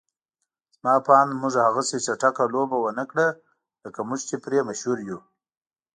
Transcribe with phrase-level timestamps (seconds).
[0.75, 3.27] زما په اند موږ هغسې چټکه لوبه ونکړه
[3.83, 5.19] لکه موږ چې پرې مشهور يو.